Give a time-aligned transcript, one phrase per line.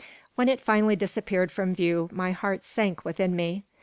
[0.33, 3.65] When it finally disappeared from view my heart sank within me.